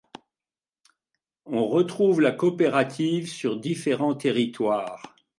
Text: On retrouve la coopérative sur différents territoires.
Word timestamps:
On 1.45 1.67
retrouve 1.67 2.21
la 2.21 2.31
coopérative 2.31 3.29
sur 3.29 3.59
différents 3.59 4.15
territoires. 4.15 5.15